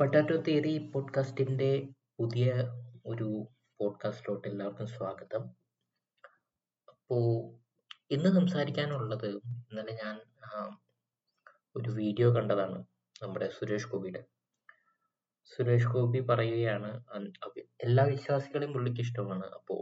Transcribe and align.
Potato 0.00 0.36
theory 0.36 0.90
പോഡ്കാസ്റ്റിന്റെ 0.94 1.88
പുതിയ 2.18 2.52
ഒരു 3.06 3.48
പോഡ്കാസ്റ്റിലോട്ട് 3.78 4.48
എല്ലാവർക്കും 4.48 4.86
സ്വാഗതം. 4.86 5.44
അപ്പോൾ 6.88 7.24
ഇന്ന് 8.10 8.28
സംസാരിക്കാനുള്ളത് 8.28 9.26
ഇന്നലെ 9.26 9.92
ഞാൻ 10.04 10.20
ഒരു 11.76 11.90
വീഡിയോ 11.90 12.34
കണ്ടതാണ് 12.34 12.84
നമ്മുടെ 13.22 13.48
സുരേഷ് 13.48 13.88
ഗോപിയുടെ. 13.88 14.24
സുരേഷ് 15.44 15.86
ഗോപി 15.86 16.20
പറയുകയാണ് 16.20 17.04
എല്ലാ 17.80 18.04
വിശ്വാസികളെയും 18.04 18.72
പുള്ളിക്ക് 18.72 19.00
ഇഷ്ടമാണ്. 19.00 19.46
അപ്പോൾ 19.46 19.80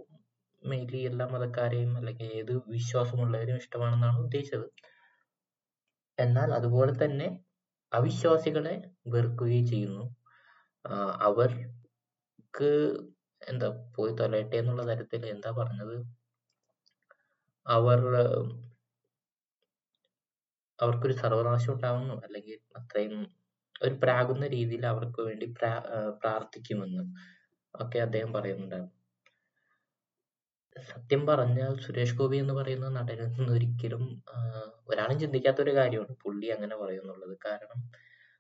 മെയിൻലി 0.67 0.97
എല്ലാ 0.97 1.27
മതക്കാരെയും 1.27 1.97
അല്ലെങ്കിൽ 1.97 2.25
ഏത് 2.25 2.57
വിശ്വാസമുള്ളവരും 2.57 3.57
ഇഷ്ടമാണെന്നാണ് 3.57 4.19
ഉദ്ദേശിച്ചത്. 4.19 4.73
എന്നാൽ 6.19 6.53
അതുപോലെ 6.53 7.05
തന്നെ 7.05 7.46
അവിശ്വാസികളെ 7.93 8.75
വെറുക്കുകയും 9.15 9.67
ചെയ്യുന്നു. 9.67 10.05
അവർക്ക് 11.29 12.71
എന്താ 13.43 13.69
പോയി 13.97 14.13
തൊലയട്ടെ 14.21 14.57
എന്നുള്ള 14.63 14.83
തരത്തിൽ 14.91 15.23
എന്താ 15.35 15.51
പറഞ്ഞത്? 15.61 15.97
അവർ 17.67 18.01
അവർക്കൊരു 20.79 21.15
സർവനാശം 21.23 21.73
ഉണ്ടാവുന്നു. 21.75 22.15
അല്ലെങ്കിൽ 22.27 22.59
അത്രയും 22.81 23.17
ഒരു 23.83 23.95
പ്രാകുന്ന 24.03 24.45
രീതിയിൽ 24.49 24.85
അവർക്ക് 24.87 25.21
വേണ്ടി 25.29 25.47
പ്രാ 25.59 25.73
പ്രാർത്ഥിക്കുമെന്ന് 26.23 27.05
ഒക്കെ 27.75 27.99
അദ്ദേഹം 28.07 28.31
പറയുന്നുണ്ടായിരുന്നു. 28.33 28.96
സത്യം 30.77 31.27
പറഞ്ഞാൽ 31.27 31.73
സുരേഷ് 31.77 32.15
ഗോപി 32.15 32.37
എന്ന് 32.37 32.55
പറയുന്ന 32.55 32.89
നടനെന്ന് 32.89 33.53
ഒരിക്കലും 33.53 34.03
ഒരാളും 34.89 35.21
ചിന്തിക്കാത്ത 35.21 35.61
ഒരു 35.61 35.71
കാര്യമാണ്. 35.71 36.15
പുള്ളി 36.25 36.47
അങ്ങനെ 36.47 36.77
പറയുന്നുള്ളത്. 36.77 37.37
കാരണം 37.47 37.81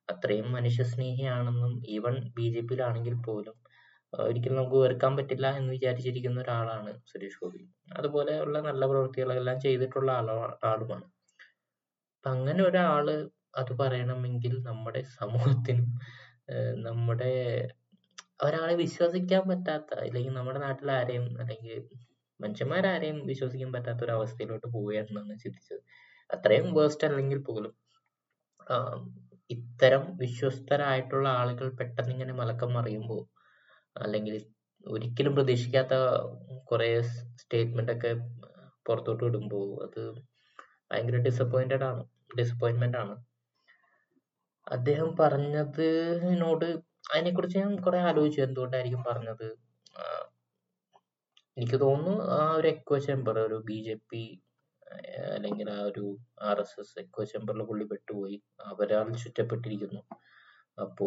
അത്രയും 0.08 0.52
മനുഷ്യസ്നേഹിയാണെന്നും 0.52 1.72
ഈവൻ 1.88 2.16
ബി 2.36 2.46
ജെ 2.54 2.60
പിയിലാണെങ്കിൽ 2.60 3.14
പോലും 3.26 3.56
ഒരിക്കലും 4.12 4.56
നമുക്ക് 4.56 4.76
വെറുക്കാൻ 4.76 5.16
പറ്റില്ല 5.16 5.46
എന്ന് 5.56 5.70
വിചാരിച്ചിരിക്കുന്ന 5.72 6.38
ഒരാളാണ് 6.40 6.90
സുരേഷ് 7.06 7.40
ഗോപി. 7.42 7.62
അതുപോലെയുള്ള 7.96 8.58
നല്ല 8.60 8.86
പ്രവൃത്തികളെല്ലാം 8.86 9.60
ചെയ്തിട്ടുള്ള 9.60 10.10
ആളാ 10.12 10.36
ആളുമാണ്. 10.64 11.06
അപ്പൊ 12.16 12.30
അങ്ങനെ 12.30 12.62
ഒരാൾ 12.62 13.06
അത് 13.56 13.72
പറയണമെങ്കിൽ 13.80 14.54
നമ്മുടെ 14.62 15.02
സമൂഹത്തിനും 15.20 15.88
നമ്മുടെ 16.82 17.32
ഒരാളെ 18.42 18.74
വിശ്വസിക്കാൻ 18.74 19.42
പറ്റാത്ത 19.48 20.00
അല്ലെങ്കിൽ 20.00 20.32
നമ്മുടെ 20.32 20.58
നാട്ടിൽ 20.58 20.90
ആരെയും 20.90 21.26
അല്ലെങ്കിൽ 21.40 21.78
മനുഷ്യന്മാരാരെയും 22.40 23.18
വിശ്വസിക്കാൻ 23.30 23.70
പറ്റാത്ത 23.72 24.02
ഒരു 24.04 24.14
അവസ്ഥയിലോട്ട് 24.18 24.66
പോവുകയാണെന്നാണ് 24.74 25.36
ചിന്തിച്ചത്. 25.44 25.80
അത്രയും 26.30 26.68
വേസ്റ്റ് 26.78 27.08
അല്ലെങ്കിൽ 27.08 27.40
പോലും 27.48 27.72
ഇത്തരം 29.50 30.04
വിശ്വസ്തരായിട്ടുള്ള 30.22 31.26
ആളുകൾ 31.40 31.68
പെട്ടെന്ന് 31.80 32.12
ഇങ്ങനെ 32.14 32.34
മലക്കം 32.40 32.70
മറിയുമ്പോൾ 32.74 33.22
അല്ലെങ്കിൽ 33.96 34.36
ഒരിക്കലും 34.86 35.34
പ്രതീക്ഷിക്കാത്ത 35.36 35.94
കുറെ 36.70 36.88
സ്റ്റേറ്റ്മെന്റ് 37.40 37.94
ഒക്കെ 37.96 38.12
പുറത്തോട്ട് 38.86 39.22
വിടുമ്പോൾ 39.24 39.66
അത് 39.86 40.02
ഭയങ്കര 40.90 41.18
ഡിസപ്പോയിന്റഡ് 41.28 41.86
ആണ് 41.90 42.02
ഡിസപ്പോയിന്റ്മെന്റ് 42.38 42.98
ആണ്. 43.04 43.14
അദ്ദേഹം 44.66 45.10
പറഞ്ഞതിനോട് 45.20 46.68
അതിനെക്കുറിച്ച് 47.10 47.58
ഞാൻ 47.58 47.72
കുറെ 47.78 47.98
ആലോചിച്ചു 48.08 48.40
എന്തുകൊണ്ടായിരിക്കും 48.40 49.02
പറഞ്ഞത്? 49.08 49.46
എനിക്ക് 51.56 51.76
തോന്നുന്നു 51.82 52.14
ആ 52.36 52.40
ഒരു 52.56 52.66
എക്കോ 52.72 52.96
ചേമ്പർ 53.06 53.36
ഒരു 53.46 53.58
ബി 53.68 53.76
ജെ 53.86 53.94
പി 54.10 54.22
അല്ലെങ്കിൽ 55.36 55.68
ആ 55.76 55.78
ഒരു 55.90 56.04
ആർ 56.48 56.58
എസ് 56.62 56.76
എസ് 56.80 56.94
എക്കോ 57.02 57.22
ചേംബറിൽ 57.30 57.62
പുള്ളി 57.68 57.84
പെട്ടുപോയി. 57.92 58.36
അവരാൽ 58.70 59.08
ചുറ്റപ്പെട്ടിരിക്കുന്നു. 59.24 60.00
അപ്പോ 60.78 61.06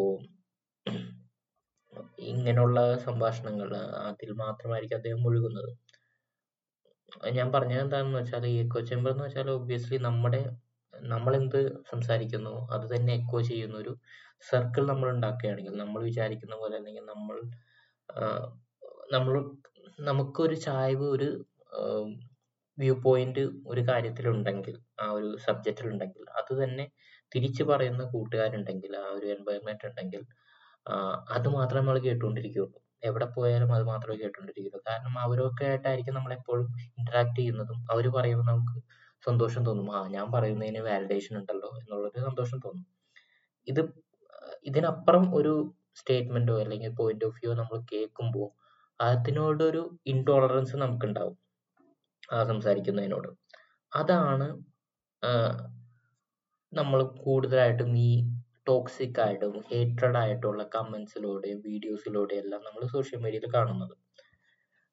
ഇങ്ങനെയുള്ള 2.32 2.78
സംഭാഷണങ്ങൾ 3.06 3.70
അതിൽ 4.08 4.30
മാത്രമായിരിക്കും 4.42 4.98
അദ്ദേഹം 4.98 5.22
മുഴുകുന്നത്. 5.26 5.70
ഞാൻ 7.36 7.48
പറഞ്ഞത് 7.54 7.82
എന്താണെന്ന് 7.84 8.18
വെച്ചാൽ 8.20 8.44
ഈ 8.52 8.56
എക്കോ 8.64 8.80
ചേംബർ 8.90 9.10
എന്ന് 9.12 9.24
വെച്ചാൽ 9.26 9.48
ഒബ്വിയസ്ലി 9.56 9.98
നമ്മുടെ 10.08 10.42
നമ്മൾ 10.94 11.32
എന്ത് 11.40 11.60
സംസാരിക്കുന്നു 11.92 12.54
അത് 12.74 12.84
തന്നെ 12.94 13.12
എക്കോ 13.20 13.38
ചെയ്യുന്ന 13.50 13.76
ഒരു 13.76 13.92
സർക്കിൾ 14.50 14.84
നമ്മൾ 14.92 15.08
ഉണ്ടാക്കുകയാണെങ്കിൽ 15.14 15.74
നമ്മൾ 15.82 16.00
വിചാരിക്കുന്ന 16.10 16.54
പോലെ 16.62 16.74
അല്ലെങ്കിൽ 16.80 17.04
നമ്മൾ 17.14 17.36
നമ്മൾ 19.12 19.34
നമുക്കൊരു 20.08 20.56
ചായ്വ് 20.66 21.06
ഒരു 21.14 21.28
വ്യൂ 22.78 22.94
പോയിന്റ് 23.06 23.42
ഒരു 23.66 23.82
കാര്യത്തിലുണ്ടെങ്കിൽ 23.88 24.76
ആ 25.02 25.06
ഒരു 25.16 25.28
സബ്ജക്റ്റിൽ 25.46 25.86
ഉണ്ടെങ്കിൽ 25.92 26.22
അത് 26.40 26.52
തന്നെ 26.62 26.84
തിരിച്ചു 27.32 27.62
പറയുന്ന 27.70 28.02
കൂട്ടുകാരുണ്ടെങ്കിൽ 28.12 28.92
ആ 29.02 29.06
ഒരു 29.16 29.26
എൻവയോൺമെന്റ് 29.34 29.86
ഉണ്ടെങ്കിൽ 29.88 30.22
അത് 31.36 31.48
മാത്രമേ 31.56 31.80
നമ്മൾ 31.82 31.98
കേട്ടുകൊണ്ടിരിക്കുകയുള്ളൂ. 32.06 32.78
എവിടെ 33.08 33.26
പോയാലും 33.36 33.70
അത് 33.76 33.84
മാത്രമേ 33.92 34.16
കേട്ടുകൊണ്ടിരിക്കുള്ളൂ 34.22 34.80
കാരണം 34.88 35.14
അവരൊക്കെ 35.24 35.64
ആയിട്ടായിരിക്കും 35.70 36.16
നമ്മൾ 36.18 36.32
എപ്പോഴും 36.38 36.66
ഇന്ററാക്ട് 37.00 37.36
ചെയ്യുന്നതും 37.40 37.78
അവർ 37.92 38.06
പറയുമ്പോൾ 38.16 38.48
നമുക്ക് 38.52 38.76
സന്തോഷം 39.22 39.62
തോന്നും. 39.68 39.88
ആ 39.96 40.00
ഞാൻ 40.16 40.26
പറയുന്നതിന് 40.34 40.82
വാലിഡേഷൻ 40.88 41.34
ഉണ്ടല്ലോ 41.40 41.70
എന്നുള്ളൊരു 41.80 42.20
സന്തോഷം 42.28 42.58
തോന്നും. 42.66 42.86
ഇത് 43.66 43.82
ഇതിനപ്പുറം 44.70 45.24
ഒരു 45.38 45.52
സ്റ്റേറ്റ്മെന്റോ 46.00 46.54
അല്ലെങ്കിൽ 46.64 46.90
പോയിന്റ് 47.00 47.26
ഓഫ് 47.28 47.38
വ്യൂ 47.40 47.52
നമ്മൾ 47.60 47.78
കേൾക്കുമ്പോൾ 47.92 48.48
അതിനോടൊരു 49.00 49.82
ഇൻടോളറൻസ് 50.12 50.76
നമുക്കുണ്ടാവും. 50.76 51.36
ആ 52.32 52.38
സംസാരിക്കുന്നതിനോട്. 52.50 53.30
അതാണ് 53.92 54.48
നമ്മൾ 56.72 57.00
കൂടുതലായിട്ടും 57.24 57.90
ഈ 58.08 58.10
ടോക്സിക് 58.68 59.20
ആയിട്ടും 59.24 59.54
ഹേറ്റഡ് 59.70 60.18
ആയിട്ടുള്ള 60.22 60.62
കമൻസിലൂടെയും 60.74 61.58
വീഡിയോസിലൂടെയും 61.68 62.42
എല്ലാം 62.44 62.60
നമ്മൾ 62.66 62.82
സോഷ്യൽ 62.94 63.20
മീഡിയയിൽ 63.24 63.46
കാണുന്നത്. 63.56 63.94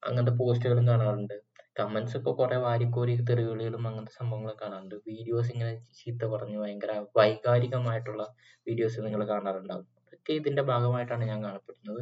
അങ്ങനത്തെ 0.03 0.33
പോസ്റ്റുകളും 0.39 0.85
കാണാറുണ്ട്. 0.91 1.35
കമന്റ്സ് 1.79 2.15
ഒക്കെ 2.17 2.31
കുറെ 2.39 2.57
വാരിക്കോരി 2.65 3.13
തെറിവിളികളും 3.29 3.83
അങ്ങനത്തെ 3.89 4.13
സംഭവങ്ങളും 4.19 4.57
കാണാറുണ്ട്. 4.61 4.95
വീഡിയോസ് 5.09 5.49
ഇങ്ങനെ 5.53 5.73
ചീത്ത 5.99 6.25
പറഞ്ഞ് 6.33 6.57
ഭയങ്കര 6.63 6.93
വൈകാരികമായിട്ടുള്ള 7.19 8.23
വീഡിയോസ് 8.67 9.05
നിങ്ങൾ 9.05 9.21
കാണാറുണ്ടാവും. 9.33 9.87
അതൊക്കെ 10.05 10.33
ഇതിന്റെ 10.39 10.63
ഭാഗമായിട്ടാണ് 10.71 11.25
ഞാൻ 11.31 11.39
കാണപ്പെടുന്നത്. 11.47 12.01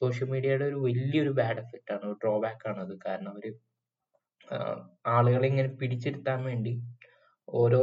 സോഷ്യൽ 0.00 0.28
മീഡിയയുടെ 0.32 0.64
ഒരു 0.64 0.78
വലിയൊരു 0.86 1.32
ബാഡ് 1.40 1.60
എഫക്റ്റ് 1.64 1.92
ആണ്. 1.94 2.04
ഒരു 2.12 2.30
ആണ് 2.70 2.80
അത്. 2.86 2.94
കാരണം 3.06 3.30
അവർ 3.34 3.46
ആളുകളെ 5.16 5.46
ഇങ്ങനെ 5.52 5.70
പിടിച്ചിരുത്താൻ 5.80 6.40
വേണ്ടി 6.44 6.72
ഓരോ 7.48 7.82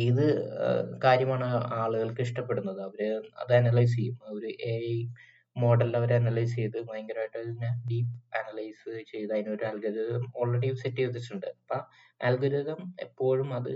ഏത് 0.00 0.26
കാര്യമാണ് 1.04 1.46
ആളുകൾക്ക് 1.80 2.22
ഇഷ്ടപ്പെടുന്നത്. 2.26 2.80
അവർ 2.88 3.00
അത് 3.42 3.52
അനലൈസ് 3.60 3.96
ചെയ്യും. 3.96 4.18
ഒരു 4.36 4.48
എ 4.72 4.76
model 5.56 5.90
അവർ 5.98 6.10
അനലൈസ് 6.14 6.54
ചെയ്ത് 6.56 6.78
ഭയങ്കരമായിട്ട് 6.88 7.38
അതിനെ 7.42 7.68
ഡീപ്പ് 7.90 8.16
അനലൈസ് 8.38 8.90
ചെയ്ത് 9.12 9.30
അതിനൊരു 9.34 9.64
അൽഗരിതം 9.64 10.24
ഓൾറെഡി 10.40 10.68
സെറ്റ് 10.82 11.00
ചെയ്തിട്ടുണ്ട്. 11.02 11.46
അപ്പൊ 11.62 11.76
അൽഗരിതം 12.20 12.80
എപ്പോഴും 13.06 13.48
അത് 13.58 13.70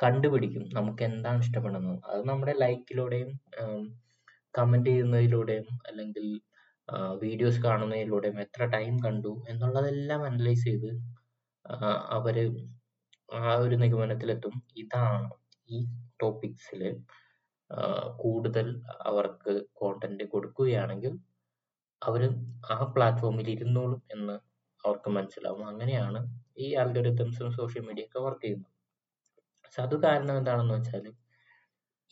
കണ്ടുപിടിക്കും. 0.00 0.64
നമുക്ക് 0.78 1.02
എന്താണ് 1.10 1.40
ഇഷ്ടപ്പെടുന്നത്. 1.46 1.98
അത് 2.12 2.22
നമ്മുടെ 2.30 2.54
ലൈക്കിലൂടെയും 2.62 3.30
കമന്റ് 4.58 4.90
ചെയ്യുന്നതിലൂടെയും 4.90 5.68
അല്ലെങ്കിൽ 5.88 6.26
വീഡിയോസ് 7.22 7.60
കാണുന്നതിലൂടെയും 7.66 8.38
എത്ര 8.44 8.62
ടൈം 8.74 8.94
കണ്ടു 9.06 9.32
എന്നുള്ളതെല്ലാം 9.50 10.22
അനലൈസ് 10.28 10.64
ചെയ്ത് 10.70 10.90
അവർ 12.16 12.36
ആ 13.28 13.50
ഒരു 13.64 13.76
നിഗമനത്തിലെത്തും. 13.82 14.54
ഇതാണ് 14.82 15.28
ഈ 15.68 15.78
ടോപ്പിക്സിൽ 16.22 16.82
കൂടുതൽ 18.22 18.66
അവർക്ക് 19.10 19.52
കോണ്ടന്റ് 19.80 20.24
കൊടുക്കുകയാണെങ്കിൽ 20.32 21.12
അവർ 22.02 22.22
ആ 22.74 22.76
പ്ലാറ്റ്ഫോമിൽ 22.94 23.48
ഇരുന്നോളും 23.56 24.00
എന്ന് 24.14 24.36
അവർക്ക് 24.84 25.10
മനസ്സിലാവും. 25.16 25.64
അങ്ങനെയാണ് 25.70 26.20
ഈ 26.64 26.68
ആൽഗോരിതംസും 26.82 27.48
സോഷ്യൽ 27.58 27.82
മീഡിയ 27.88 28.04
ഒക്കെ 28.08 28.20
വർക്ക് 28.26 28.44
ചെയ്യുന്നത്. 28.44 28.72
പക്ഷെ 29.64 29.80
അത് 29.86 29.94
കാരണം 30.04 30.34
എന്താണെന്ന് 30.40 30.74
വെച്ചാൽ 30.78 31.04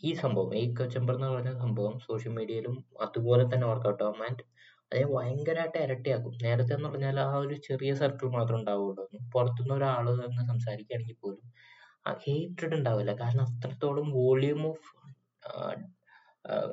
ഈ 0.00 0.11
സംഭവം 0.22 0.53
ഈ 0.62 0.65
കച്ചമ്പർ 0.81 1.15
എന്ന് 1.17 1.28
പറയുന്ന 1.31 1.53
സംഭവം 1.65 1.94
സോഷ്യൽ 2.09 2.33
മീഡിയയിലും 2.38 2.77
അതുപോലെ 3.06 3.44
തന്നെ 3.52 3.67
വർക്കൗട്ട് 3.70 4.02
ആവും. 4.06 4.20
ആൻഡ് 4.26 4.44
അതിനെ 4.93 5.06
ഭയങ്കരമായിട്ട് 5.14 5.79
ഇരട്ടിയാക്കും. 5.87 6.35
നേരത്തെ 6.44 6.73
എന്ന് 6.76 6.88
പറഞ്ഞാൽ 6.88 7.17
ആ 7.20 7.32
ഒരു 7.44 7.55
ചെറിയ 7.69 7.90
സർക്കിൾ 7.94 8.29
മാത്രം 8.37 8.56
ഉണ്ടാവുള്ളൂ. 8.61 9.05
പുറത്തുനിന്ന് 9.35 9.75
ഒരാൾ 9.75 10.06
എന്ന് 10.29 10.44
സംസാരിക്കുകയാണെങ്കിൽ 10.52 11.19
പോലും 11.25 11.44
ഹേറ്റഡ് 12.25 12.75
ഉണ്ടാവില്ല. 12.79 13.12
കാരണം 13.23 13.44
അത്രത്തോളം 13.49 14.06
വോളിയൂം 14.19 14.62
ഓഫ് 14.70 14.87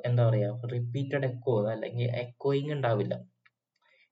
എന്താ 0.05 0.23
പറയാ 0.29 0.49
റിപ്പീറ്റഡ് 0.73 1.25
എക്കോ 1.25 1.55
അല്ലെങ്കിൽ 1.73 2.07
എക്കോയിങ് 2.23 2.71
ഉണ്ടാവില്ല. 2.71 3.15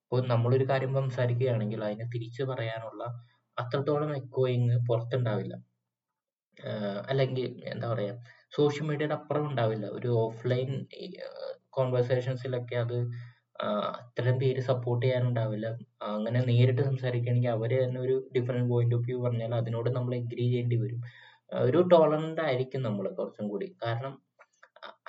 ഇപ്പോൾ 0.03 0.21
നമ്മളൊരു 0.27 0.65
കാര്യം 0.71 0.91
സംസാരിക്കുകയാണെങ്കിൽ 0.99 1.79
അതിനെ 1.85 2.05
തിരിച്ചു 2.15 2.43
പറയാനുള്ള 2.43 3.03
അത്രത്തോളം 3.57 4.11
എക്കോയിങ് 4.15 4.75
പുറത്തുണ്ടാവില്ല. 4.89 5.53
അല്ലെങ്കിൽ 7.11 7.45
എന്താ 7.73 7.87
പറയാ 7.93 8.13
സോഷ്യൽ 8.55 8.85
മീഡിയയുടെ 8.89 9.15
അപ്പുറം 9.19 9.45
ഉണ്ടാവില്ല. 9.49 9.85
ഒരു 9.97 10.09
ഓഫ്ലൈൻ 10.25 10.69
കോൺവെർസേഷൻസിലൊക്കെ 11.69 12.75
അത് 12.75 12.97
അത്രയും 13.99 14.37
പേര് 14.43 14.61
സപ്പോർട്ട് 14.69 15.03
ചെയ്യാനുണ്ടാവില്ല. 15.05 15.67
അങ്ങനെ 16.15 16.39
നേരിട്ട് 16.49 16.81
സംസാരിക്കുകയാണെങ്കിൽ 16.89 17.51
അവർ 17.57 17.71
തന്നെ 17.83 17.99
ഒരു 18.05 18.15
ഡിഫറെന്റ് 18.35 18.69
പോയിന്റ് 18.73 18.95
ഓഫ് 18.97 19.05
വ്യൂ 19.09 19.17
പറഞ്ഞാൽ 19.25 19.53
അതിനോട് 19.61 19.89
നമ്മൾ 19.97 20.13
എഗ്രി 20.21 20.45
ചെയ്യേണ്ടി 20.45 20.77
വരും. 20.83 21.01
ഒരു 21.51 21.79
ടോളറന്റ് 21.91 22.41
ആയിരിക്കും 22.47 22.81
നമ്മൾ 22.87 23.05
കുറച്ചും 23.19 23.47
കൂടി. 23.51 23.67
കാരണം 23.83 24.13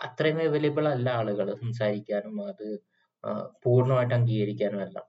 അത്രയും 0.06 0.38
അവൈലബിൾ 0.48 0.86
അല്ല 0.94 1.08
ആളുകൾ 1.20 1.46
സംസാരിക്കാനും 1.64 2.36
അത് 2.50 2.66
പൂർണമായിട്ട് 3.64 4.14
അംഗീകരിക്കാനും 4.18 4.80
എല്ലാം. 4.86 5.06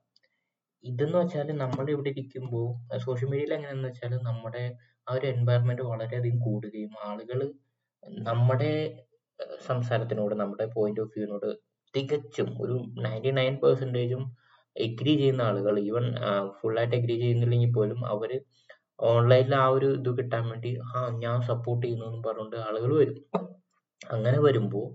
ഇതെന്ന് 0.84 1.18
വെച്ചാൽ 1.18 1.48
നമ്മൾ 1.64 1.86
ഇവിടെ 1.94 2.10
ഇരിക്കുമ്പോൾ 2.14 2.66
സോഷ്യൽ 3.06 3.28
മീഡിയയിൽ 3.30 3.52
എങ്ങനെയാന്ന് 3.56 3.88
വെച്ചാൽ 3.88 4.12
നമ്മുടെ 4.28 4.64
ആ 5.06 5.14
ഒരു 5.16 5.26
എൻവയറമെന്റ് 5.26 5.84
വളരെയധികം 5.92 6.38
കൂടുകയും 6.48 6.92
ആളുകൾ 7.08 7.40
നമ്മുടെ 8.28 8.70
സംസാരത്തിനോട് 9.68 10.34
നമ്മുടെ 10.42 10.66
പോയിന്റ് 10.76 11.02
ഓഫ് 11.04 11.12
വ്യൂവിനോട് 11.16 11.48
തികച്ചും 11.96 12.48
ഒരു 12.62 12.76
നയന്റി 13.04 13.30
നയൻ 13.30 13.54
പെർസെന്റേജും 13.62 14.22
എഗ്രി 14.76 15.12
ചെയ്യുന്ന 15.20 15.42
ആളുകൾ 15.42 15.74
ഈവൻ 15.86 16.06
ഫുള്ളായിട്ട് 16.58 16.96
എഗ്രി 16.96 17.14
ചെയ്യുന്നില്ലെങ്കിൽ 17.22 17.70
പോലും 17.76 18.00
അവർ 18.14 18.32
ഓൺലൈനിൽ 19.10 19.54
ആ 19.62 19.66
ഒരു 19.68 19.88
ഇത് 19.98 20.10
കിട്ടാൻ 20.18 20.44
വേണ്ടി 20.50 20.70
ആ 20.92 21.00
ഞാൻ 21.24 21.38
സപ്പോർട്ട് 21.50 21.82
ചെയ്യുന്നു 21.86 22.06
എന്ന് 22.10 22.20
പറഞ്ഞുകൊണ്ട് 22.28 22.56
ആളുകൾ 22.66 22.92
വരും. 23.00 23.18
അങ്ങനെ 24.10 24.38
വരുമ്പോൾ 24.46 24.86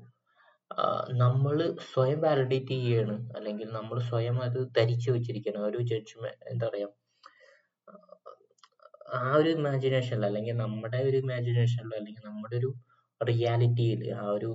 നമ്മൾ 1.21 1.55
സ്വയം 1.91 2.19
വാലിഡേറ്റ് 2.25 2.75
ചെയ്യാണ്. 2.75 3.15
അല്ലെങ്കിൽ 3.37 3.67
നമ്മൾ 3.77 3.97
സ്വയം 4.09 4.37
അത് 4.45 4.59
ധരിച്ചു 4.77 5.09
വെച്ചിരിക്കണം. 5.11 5.61
ഒരു 5.69 5.79
ജഡ്ജ്മെന്റ് 5.91 6.45
എന്താ 6.51 6.67
പറയാ 6.67 6.87
ആ 9.19 9.23
ഒരു 9.39 9.49
ഇമാജിനേഷനിൽ 9.57 10.25
അല്ലെങ്കിൽ 10.27 10.55
നമ്മുടെ 10.63 10.99
ഒരു 11.09 11.17
ഇമാജിനേഷനിൽ 11.23 11.93
അല്ലെങ്കിൽ 11.97 12.23
നമ്മുടെ 12.29 12.55
ഒരു 12.61 12.69
റിയാലിറ്റിയിൽ 13.21 14.01
ആ 14.19 14.25
ഒരു 14.35 14.49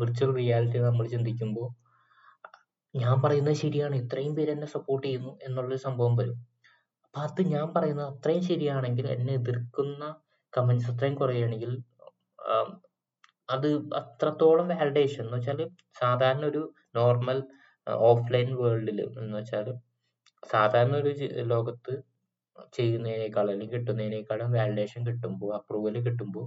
വിർച്വൽ 0.00 0.30
റിയാലിറ്റി 0.40 0.78
നമ്മൾ 0.88 1.06
ചിന്തിക്കുമ്പോൾ 1.14 1.68
ഞാൻ 2.94 3.16
പറയുന്നത് 3.24 3.56
ശരിയാണ്. 3.56 3.94
ഇത്രയും 4.02 4.34
പേര് 4.34 4.50
എന്നെ 4.50 4.68
സപ്പോർട്ട് 4.76 5.04
ചെയ്യുന്നു 5.06 5.32
എന്നുള്ളൊരു 5.42 5.82
സംഭവം 5.88 6.14
വരും. 6.16 6.36
അപ്പൊ 7.04 7.20
അത് 7.24 7.40
ഞാൻ 7.54 7.66
പറയുന്നത് 7.74 8.08
അത്രയും 8.12 8.44
ശരിയാണെങ്കിൽ 8.48 9.06
എന്നെ 9.08 9.34
എതിർക്കുന്ന 9.34 10.04
കമന്റ്സ് 10.52 10.88
അത്രയും 10.92 11.16
കുറയുകയാണെങ്കിൽ 11.16 11.72
അത് 13.48 13.68
അത്രത്തോളം 14.00 14.68
വാലിഡേഷൻ 14.72 15.22
എന്ന് 15.24 15.38
വെച്ചാൽ 15.38 15.60
സാധാരണ 16.00 16.44
ഒരു 16.46 16.62
നോർമൽ 16.94 17.38
ഓഫ്ലൈൻ 18.04 18.50
വേൾഡിൽ 18.60 18.98
എന്ന് 19.20 19.36
വെച്ചാൽ 19.38 19.66
സാധാരണ 20.42 20.94
ഒരു 21.02 21.12
ലോകത്ത് 21.52 21.94
ചെയ്യുന്നതിനേക്കാൾ 22.72 23.46
അല്ലെങ്കിൽ 23.52 23.74
കിട്ടുന്നതിനേക്കാളും 23.74 24.50
വാലിഡേഷൻ 24.52 25.00
കിട്ടുമ്പോൾ 25.08 25.50
അപ്രൂവൽ 25.56 25.96
കിട്ടുമ്പോൾ 26.00 26.46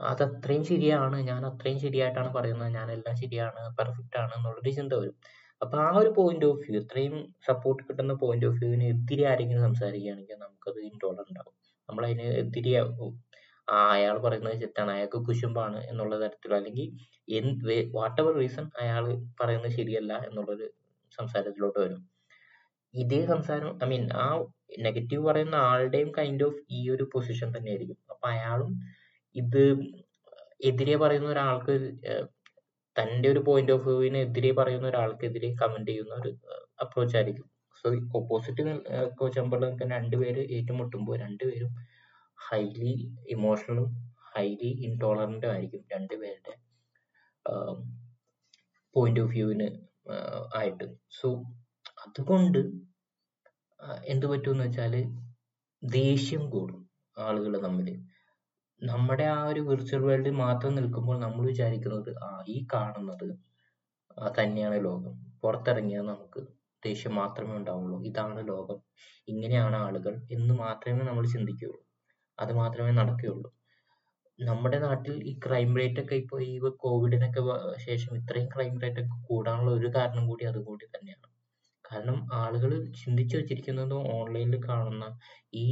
അത് 0.00 0.22
അത്രയും 0.26 0.64
ശരിയാണ് 0.64 1.16
ഞാൻ 1.28 1.42
അത്രയും 1.46 1.78
ശരിയായിട്ടാണ് 1.84 2.30
പറയുന്നത് 2.34 2.70
ഞാൻ 2.74 2.88
എല്ലാം 2.96 3.14
ശരിയാണ് 3.16 3.60
പെർഫെക്റ്റ് 3.78 4.18
ആണ് 4.22 4.32
എന്നുള്ളൊരു 4.36 4.72
ചിന്ത 4.78 4.92
വരും. 5.00 5.16
അപ്പൊ 5.62 5.76
ആ 5.86 5.90
ഒരു 6.00 6.10
പോയിന്റ് 6.18 6.46
ഓഫ് 6.46 6.60
വ്യൂ 6.64 6.80
ഇത്രയും 6.82 7.14
സപ്പോർട്ട് 7.48 7.82
കിട്ടുന്ന 7.88 8.12
പോയിന്റ് 8.22 8.46
ഓഫ് 8.46 8.58
വ്യൂവിന് 8.60 8.86
എതിരെ 8.94 9.24
ആരെങ്കിലും 9.30 9.64
സംസാരിക്കുകയാണെങ്കിൽ 9.64 10.36
നമുക്കത് 10.44 10.78
ഇൻടോളറന്റ് 10.90 11.40
ആവും. 11.42 11.54
നമ്മൾ 11.88 12.04
അതിന് 12.06 12.26
എതിരെ 12.42 12.74
ആവും. 12.82 13.12
ആ 13.68 13.78
അയാൾ 13.94 14.16
പറയുന്നത് 14.18 14.60
തെറ്റാണ് 14.62 14.90
അയാൾക്ക് 14.90 15.18
കുശുമ്പാണ് 15.26 15.78
എന്നുള്ള 15.90 16.14
തരത്തിൽ 16.20 16.52
അല്ലെങ്കിൽ 16.54 16.86
എന്ത് 17.38 17.66
വാട്ട് 17.96 18.20
എവർ 18.22 18.34
റീസൺ 18.34 18.66
അയാൾ 18.80 19.04
പറയുന്നത് 19.40 19.72
ശരിയല്ല 19.72 20.12
എന്നുള്ളൊരു 20.28 20.66
സംസാരത്തിലോട്ട് 21.18 21.78
വരും. 21.80 22.00
ഇതേ 22.94 23.20
സംസാരം 23.26 23.70
ഐ 23.84 23.88
മീൻ 23.88 24.04
ആ 24.16 24.26
നെഗറ്റീവ് 24.78 25.22
പറയുന്ന 25.24 25.56
ആളുടെയും 25.70 26.10
കൈൻഡ് 26.18 26.44
ഓഫ് 26.44 26.60
ഈ 26.70 26.80
ഒരു 26.90 27.04
പൊസിഷൻ 27.14 27.48
തന്നെ 27.56 27.70
ആയിരിക്കും 27.70 27.98
അപ്പൊ 28.10 28.26
അയാളും 28.28 28.70
ഇത് 29.34 29.62
എതിരെ 30.64 30.96
പറയുന്ന 30.96 31.28
ഒരാൾക്ക് 31.28 31.74
തന്റെ 32.96 33.28
ഒരു 33.28 33.38
പോയിന്റ് 33.38 33.72
ഓഫ് 33.72 33.84
വ്യൂവിന് 33.84 34.18
എതിരെ 34.18 34.52
പറയുന്ന 34.52 34.86
ഒരാൾക്കെതിരെ 34.86 35.50
കമന്റ് 35.54 35.90
ചെയ്യുന്ന 35.90 36.14
ഒരു 36.14 36.30
അപ്രോച്ച് 36.80 37.16
ആയിരിക്കും. 37.16 37.46
സോ 37.76 37.88
ഓപ്പോസിറ്റ് 38.16 38.62
നിൽക്കുന്ന 38.66 39.92
രണ്ടുപേര് 39.94 40.42
ഏറ്റുമുട്ടുമ്പോൾ 40.50 41.16
രണ്ടുപേരും 41.18 41.72
ഹൈലി 42.38 42.92
ഇമോഷണലും 43.30 43.88
ഹൈലി 44.34 44.70
ഇൻടോളറന്റും 44.86 45.50
ആയിരിക്കും 45.50 45.84
രണ്ടുപേരുടെ 45.92 46.54
പോയിന്റ് 48.96 49.20
ഓഫ് 49.20 49.32
വ്യൂവിന് 49.32 49.68
ആയിട്ട്. 50.56 50.86
സോ 51.10 51.28
അതുകൊണ്ട് 51.98 52.60
എന്ത് 54.06 54.26
പറ്റുമെന്ന് 54.26 54.64
വെച്ചാൽ 54.64 54.94
ദേഷ്യം 55.82 56.50
കൂടും 56.50 56.80
ആളുകൾ 57.16 57.52
തമ്മിൽ 57.62 57.88
നമ്മുടെ 58.82 59.24
ആ 59.24 59.38
ഒരു 59.44 59.60
വിർച്വൽ 59.60 60.00
വേൾഡിൽ 60.00 60.34
മാത്രം 60.36 60.74
നിൽക്കുമ്പോൾ 60.74 61.16
നമ്മൾ 61.20 61.46
വിചാരിക്കുന്നത് 61.46 62.10
ആ 62.24 62.28
ഈ 62.48 62.66
കാണുന്നത് 62.74 63.24
തന്നെയാണ് 64.38 64.84
ലോകം. 64.84 65.14
പുറത്തിറങ്ങിയാൽ 65.42 66.04
നമുക്ക് 66.06 66.40
ദേഷ്യം 66.82 67.14
മാത്രമേ 67.14 67.54
ഉണ്ടാവുള്ളൂ. 67.56 67.98
ഇതാണ് 68.04 68.48
ലോകം. 68.48 68.78
ഇങ്ങനെയാണ് 69.28 69.76
ആളുകൾ 69.76 70.14
എന്ന് 70.30 70.54
മാത്രമേ 70.54 71.02
നമ്മൾ 71.02 71.26
ചിന്തിക്കുകയുള്ളൂ. 71.26 71.80
അത് 72.38 72.52
മാത്രമേ 72.52 72.90
നടക്കുകയുള്ളൂ. 72.90 73.50
നമ്മുടെ 74.38 74.78
നാട്ടിൽ 74.78 75.14
ഈ 75.24 75.32
ക്രൈം 75.46 75.70
റേറ്റ് 75.76 76.00
ഒക്കെ 76.00 76.14
ഇപ്പോൾ 76.14 76.40
ഈ 76.42 76.54
കോവിഡിനൊക്കെ 76.78 77.42
ശേഷം 77.86 78.12
ഇത്രയും 78.16 78.48
ക്രൈം 78.48 78.74
റേറ്റ് 78.80 79.00
ഒക്കെ 79.00 79.16
കൂടാനുള്ള 79.28 79.70
ഒരു 79.70 79.88
കാരണം 79.96 80.26
കൂടി 80.28 80.44
അതുകൂടി 80.44 80.86
തന്നെയാണ്. 80.86 81.26
കാരണം 81.84 82.18
ആളുകൾ 82.32 82.70
ചിന്തിച്ചു 83.02 83.36
വെച്ചിരിക്കുന്നത് 83.36 83.94
ഓൺലൈനിൽ 84.18 84.60
കാണുന്ന 84.68 85.04
ഈ 85.54 85.66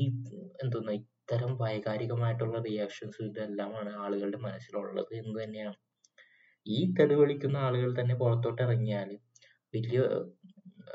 എന്തോന്ന 0.62 0.90
ഇത്തരം 1.28 1.56
വൈകാരികമായിട്ടുള്ള 1.56 2.58
റിയാക്ഷൻസ് 2.62 3.22
ഇതെല്ലാമാണ് 3.22 3.96
ആളുകളുടെ 3.96 4.36
മനസ്സിലുള്ളത് 4.36 5.14
എന്ന് 5.14 5.44
തന്നെയാണ്. 5.44 5.74
ഈ 6.66 6.94
തെളിവിളിക്കുന്ന 6.94 7.56
ആളുകൾ 7.56 8.00
തന്നെ 8.00 8.14
പുറത്തോട്ട് 8.14 8.62
ഇറങ്ങിയാൽ 8.62 9.08
വലിയ 9.74 9.98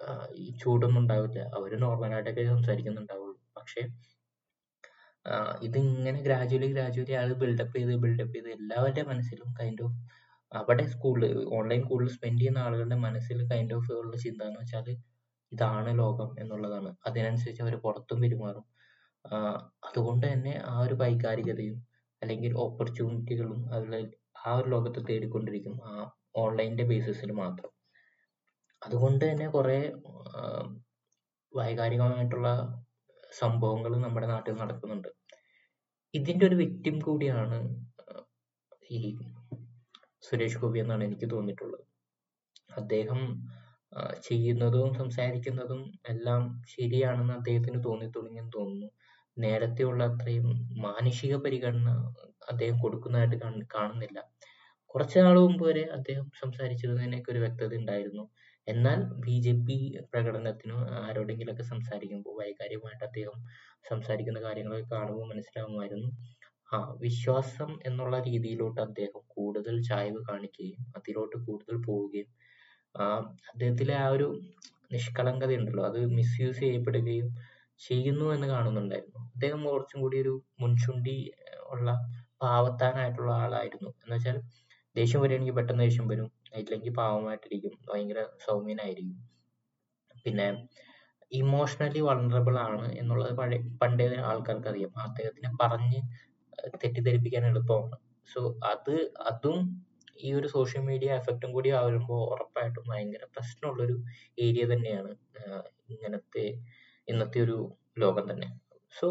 ഏർ 0.09 0.21
ഈ 0.35 0.57
ചൂടൊന്നും 0.61 0.99
ഉണ്ടാവില്ല. 1.01 1.39
അവർ 1.57 1.71
നോർമലായിട്ടൊക്കെ 1.79 2.45
സംസാരിക്കുന്നുണ്ടാവുള്ളൂ. 2.45 3.39
പക്ഷെ 3.57 3.81
ഏർ 5.25 5.51
ഇതിങ്ങനെ 5.63 6.21
ഗ്രാജുവലി 6.21 6.67
ഗ്രാജുവലി 6.67 7.11
ആൾ 7.11 7.33
ബിൽഡപ്പ് 7.33 7.77
ചെയ്ത് 7.77 7.95
ബിൽഡപ്പ് 7.95 8.35
ചെയ്ത് 8.35 8.49
എല്ലാവരുടെ 8.49 9.03
മനസ്സിലും 9.03 9.53
കൈൻഡ് 9.61 9.83
ഓഫ് 9.83 9.97
അവിടെ 10.51 10.85
സ്കൂളിൽ 10.85 11.35
ഓൺലൈൻ 11.57 11.81
കൂടുതൽ 11.81 12.11
സ്പെൻഡ് 12.15 12.39
ചെയ്യുന്ന 12.39 12.59
ആളുകളുടെ 12.59 12.95
മനസ്സിൽ 12.95 13.49
കൈൻഡ് 13.53 13.73
ഓഫ് 13.73 13.93
ഉള്ള 13.93 14.17
ചിന്ത 14.17 14.41
എന്ന് 14.43 14.59
വെച്ചാൽ 14.61 14.89
ഇതാണ് 15.51 15.99
ലോകം 15.99 16.35
എന്നുള്ളതാണ്. 16.39 16.95
അതിനനുസരിച്ച് 17.07 17.63
അവർ 17.63 17.75
പുറത്തും 17.77 18.21
പെരുമാറും. 18.21 18.65
അതുകൊണ്ട് 19.87 20.25
തന്നെ 20.27 20.53
ആ 20.71 20.75
ഒരു 20.79 20.95
വൈകാരികതയും 21.01 21.77
അല്ലെങ്കിൽ 22.21 22.51
ഓപ്പർച്യൂണിറ്റികളും 22.65 23.59
അതിൽ 23.75 23.93
ആ 24.45 24.51
ഒരു 24.55 24.67
ലോകത്ത് 24.69 25.01
തേടിക്കൊണ്ടിരിക്കും 25.09 25.75
ആ 25.89 25.93
ഓൺലൈന്റെ 26.35 26.83
ബേസിസിൽ 26.83 27.31
മാത്രം. 27.43 27.71
അതുകൊണ്ട് 28.81 29.23
തന്നെ 29.25 29.47
കുറേ 29.47 29.79
വൈകാരികമായിട്ടുള്ള 31.53 32.49
സംഭവങ്ങൾ 33.41 33.91
നമ്മുടെ 33.97 34.27
നാട്ടിൽ 34.27 34.55
നടക്കുന്നുണ്ട്. 34.55 35.09
ഇതിന്റെ 36.13 36.45
ഒരു 36.45 36.55
വിക്ടിം 36.55 36.95
കൂടിയാണ് 36.99 37.59
ഈ 38.91 38.99
സുരേഷ് 40.23 40.59
ഗോപി 40.61 40.79
എന്നാണ് 40.79 41.03
എനിക്ക് 41.03 41.27
തോന്നിയിട്ടുള്ളത്. 41.31 41.85
അദ്ദേഹം 42.79 43.21
ചെയ്യുന്നതും 44.21 44.89
സംസാരിക്കുന്നതും 44.93 45.81
എല്ലാം 46.09 46.41
ശരിയാണെന്ന് 46.75 47.33
അദ്ദേഹത്തിന് 47.33 47.79
തോന്നി 47.87 48.07
തുടങ്ങിയെന്ന് 48.15 48.53
തോന്നുന്നു. 48.57 48.89
നേരത്തെയുള്ള 49.37 50.03
അത്രയും 50.03 50.47
മാനുഷിക 50.77 51.35
പരിഗണന 51.35 51.89
അദ്ദേഹം 52.51 52.79
കൊടുക്കുന്നതായിട്ട് 52.79 53.35
കാണ- 53.35 53.65
കാണുന്നില്ല. 53.75 54.19
കുറച്ചു 54.87 55.19
നാൾ 55.19 55.39
മുമ്പ് 55.39 55.67
വരെ 55.67 55.81
അദ്ദേഹം 55.81 56.31
സംസാരിച്ചിരുന്നതിനൊക്കെ 56.41 57.31
ഒരു 57.31 57.39
വ്യക്തത 57.39 57.75
ഉണ്ടായിരുന്നു. 57.75 58.23
എന്നാൽ 58.67 59.03
ബി 59.25 59.41
ജെ 59.41 59.51
പി 59.51 59.77
പ്രകടനത്തിനോ 60.13 60.77
ആരോടെങ്കിലൊക്കെ 61.01 61.63
സംസാരിക്കുമ്പോൾ 61.63 62.43
വൈകാരികമായിട്ട് 62.43 63.03
അദ്ദേഹം 63.03 63.37
സംസാരിക്കുന്ന 63.89 64.39
കാര്യങ്ങളൊക്കെ 64.41 64.95
കാണുമ്പോൾ 64.95 65.27
മനസ്സിലാവുമായിരുന്നു 65.29 66.09
ആ 66.73 66.97
വിശ്വാസം 67.01 67.79
എന്നുള്ള 67.85 68.19
രീതിയിലോട്ട് 68.19 68.81
അദ്ദേഹം 68.81 69.21
കൂടുതൽ 69.27 69.81
ചായ്വ് 69.81 70.17
കാണിക്കുകയും 70.29 70.93
അതിലോട്ട് 70.97 71.35
കൂടുതൽ 71.37 71.77
പോവുകയും 71.87 72.29
ആ 72.95 73.05
അദ്ദേഹത്തിലെ 73.53 73.95
ആ 73.95 74.07
ഒരു 74.07 74.27
നിഷ്കളങ്കത 74.91 75.51
ഉണ്ടല്ലോ 75.55 75.85
അത് 75.85 76.05
മിസ്യൂസ് 76.05 76.59
ചെയ്യപ്പെടുകയും 76.59 77.27
ചെയ്യുന്നു 77.81 78.25
എന്ന് 78.35 78.47
കാണുന്നുണ്ടായിരുന്നു. 78.47 79.19
അദ്ദേഹം 79.35 79.61
കുറച്ചും 79.65 79.99
കൂടി 80.01 80.17
ഒരു 80.21 80.33
മുൻചുണ്ടി 80.61 81.15
ഉള്ള 81.71 81.89
പാവത്താനായിട്ടുള്ള 82.41 83.31
ആളായിരുന്നു. 83.43 83.89
എന്ന് 84.03 84.15
വെച്ചാൽ 84.15 84.37
ദേഷ്യം 84.95 85.21
വരികയാണെങ്കിൽ 85.21 85.55
പെട്ടെന്ന് 85.55 85.83
ദേഷ്യം 85.83 86.07
വരും. 86.07 86.29
ഇല്ലെങ്കിൽ 86.57 86.93
പാവമായിട്ടിരിക്കും. 86.93 87.73
ഭയങ്കര 87.89 88.21
സൗമ്യനായിരിക്കും. 88.45 89.19
പിന്നെ 90.25 90.47
ഇമോഷണലി 91.31 91.99
വളണ്ടറബിൾ 91.99 92.55
ആണ് 92.59 92.87
എന്നുള്ളത് 93.01 93.33
പഴയ 93.37 93.59
പണ്ടേ 93.81 94.05
ആൾക്കാർക്ക് 94.31 94.69
അറിയാം 94.69 94.93
അദ്ദേഹത്തിനെ 94.99 95.51
പറഞ്ഞ് 95.61 96.01
തെറ്റിദ്ധരിപ്പിക്കാൻ 96.83 97.43
എളുപ്പമാണ്. 97.51 97.97
സോ 98.27 98.39
അത് 98.71 98.95
അതും 99.31 99.59
ഈ 100.23 100.31
ഒരു 100.33 100.47
സോഷ്യൽ 100.47 100.81
മീഡിയ 100.89 101.09
എഫക്റ്റും 101.11 101.51
കൂടി 101.53 101.69
വരുമ്പോൾ 101.75 102.19
ഉറപ്പായിട്ടും 102.33 102.83
ഭയങ്കര 102.89 103.23
പ്രശ്നമുള്ളൊരു 103.35 103.95
ഏരിയ 104.45 104.65
തന്നെയാണ്. 104.73 105.11
ഇങ്ങനത്തെ 105.93 106.45
ഇന്നത്തെ 107.07 107.39
ഒരു 107.41 107.57
ലോകം 107.99 108.25
തന്നെ. 108.31 108.47
സോ 108.99 109.07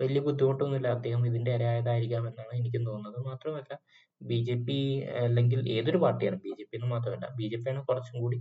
വലിയ 0.00 0.20
ബുദ്ധിമുട്ടൊന്നുമില്ല. 0.20 0.88
അദ്ദേഹം 0.88 1.22
ഇതിന്റെ 1.26 1.50
ഇരയായതായിരിക്കാം 1.54 2.24
എന്നാണ് 2.28 2.52
എനിക്കും 2.60 2.82
തോന്നുന്നത്. 2.86 3.18
മാത്രമല്ല 3.28 3.72
ബി 4.20 4.38
ജെ 4.48 4.54
പി 4.66 4.76
അല്ലെങ്കിൽ 5.24 5.60
ഏതൊരു 5.76 5.98
പാർട്ടിയാണ് 5.98 6.36
ബി 6.44 6.52
ജെ 6.58 6.64
പി 6.70 6.76
എന്ന് 6.76 6.90
മാത്രമല്ല 6.94 7.26
ബി 7.38 7.46
ജെ 7.52 7.58
പി 7.62 7.68
ആണ് 7.72 7.80
കുറച്ചും 7.88 8.16
കൂടി 8.20 8.38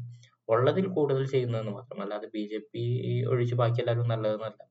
ഉള്ളതിൽ 0.50 0.86
കൂടുതൽ 0.98 1.24
ചെയ്യുന്നതെന്ന് 1.26 1.72
മാത്രം 1.72 2.00
അല്ലാതെ 2.02 2.28
ബി 2.36 2.44
ജെ 2.52 2.60
പി 2.74 2.84
ഒഴിച്ച് 3.32 3.56
ബാക്കി 3.56 3.80
എല്ലാവരും 3.84 4.10
നല്ലതെന്നല്ല. 4.14 4.62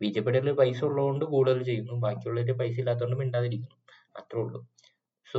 ബി 0.00 0.08
ജെ 0.14 0.20
പിയുടെ 0.26 0.54
പൈസ 0.60 0.80
ഉള്ളതുകൊണ്ട് 0.84 1.24
കൂടുതൽ 1.34 1.60
ചെയ്യുന്നു. 1.64 1.94
ബാക്കിയുള്ളവര് 2.06 2.54
പൈസ 2.60 2.76
ഇല്ലാത്തതുകൊണ്ട് 2.82 3.18
മിണ്ടാതിരിക്കുന്നു. 3.22 3.78
അത്രേ 4.20 4.40
ഉള്ളൂ. 4.44 4.60
സോ 5.26 5.38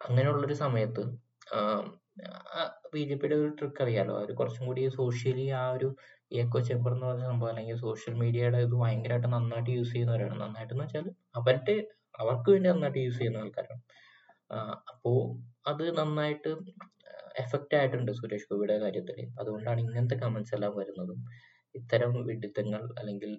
അങ്ങനെയുള്ളൊരു 0.00 0.56
സമയത്ത് 0.64 1.02
ബി 2.94 3.02
ജെ 3.08 3.16
പിയുടെ 3.20 3.36
ഒരു 3.40 3.50
ട്രിക്ക് 3.58 3.82
അറിയാലോ? 3.84 4.12
അവർ 4.20 4.30
കുറച്ചും 4.40 4.64
കൂടി 4.68 4.82
സോഷ്യലി 4.96 5.46
ആ 5.60 5.64
ഒരു 5.76 5.88
എക്കോ 6.42 6.58
ചേമ്പർ 6.68 6.92
എന്ന് 6.94 7.06
പറഞ്ഞ 7.06 7.26
സംഭവം 7.30 7.50
അല്ലെങ്കിൽ 7.52 7.76
സോഷ്യൽ 7.84 8.14
മീഡിയയുടെ 8.22 8.60
ഇത് 8.66 8.74
ഭയങ്കരമായിട്ട് 8.82 9.28
നന്നായിട്ട് 9.36 9.70
യൂസ് 9.78 9.92
ചെയ്യുന്നവരാണ്. 9.92 10.36
നന്നായിട്ട് 10.44 10.74
എന്ന് 10.74 10.84
വെച്ചാൽ 10.84 11.06
അവരുടെ 11.40 11.76
അവർക്ക് 12.22 12.48
വേണ്ടി 12.54 12.68
നന്നായിട്ട് 12.72 13.00
യൂസ് 13.06 13.18
ചെയ്യുന്ന 13.18 13.42
ആൾക്കാരാണ്. 13.44 13.82
അപ്പോ 14.92 15.12
അത് 15.66 15.84
നന്നായിട്ട് 16.00 16.50
എഫക്റ്റ് 17.44 17.74
ആയിട്ടുണ്ട് 17.78 18.10
സുരേഷ് 18.12 18.48
ഗോപിയുടെ 18.50 18.76
കാര്യത്തിൽ 18.84 19.18
അതുകൊണ്ടാണ് 19.40 19.80
ഇങ്ങനത്തെ 19.84 20.16
കമന്റ്സ് 20.24 20.54
എല്ലാം 20.56 20.72
വരുന്നതും. 20.80 21.20
ഇത്തരം 21.74 22.12
വിഡിത്തങ്ങൾ 22.28 22.82
അല്ലെങ്കിൽ 23.00 23.32